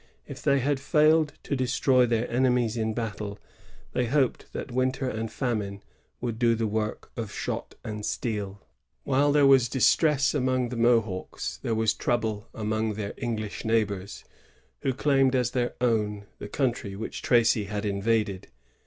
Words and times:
If 0.25 0.41
they 0.41 0.57
had 0.57 0.79
failed 0.79 1.33
to 1.43 1.55
destroy 1.55 2.07
their 2.07 2.27
enemies 2.27 2.75
in 2.75 2.95
battle, 2.95 3.37
tiiey 3.93 4.07
hoped 4.07 4.51
that 4.51 4.71
winter 4.71 5.07
and 5.07 5.31
famine 5.31 5.83
would 6.19 6.39
do 6.39 6.55
the 6.55 6.65
work 6.65 7.11
of 7.15 7.31
shot 7.31 7.75
and 7.83 8.03
steel. 8.03 8.63
While 9.03 9.31
there 9.31 9.45
was 9.45 9.69
distress 9.69 10.33
among 10.33 10.69
the 10.69 10.75
Mohawks, 10.75 11.57
there 11.61 11.75
was 11.75 11.93
trouble 11.93 12.47
among 12.55 12.95
their 12.95 13.13
English 13.15 13.63
neighbors, 13.63 14.23
who 14.81 14.91
claimed 14.91 15.35
as 15.35 15.51
their 15.51 15.75
own 15.79 16.25
the 16.39 16.49
country 16.49 16.95
which 16.95 17.21
Tracy 17.21 17.65
had 17.65 17.85
invaded. 17.85 18.47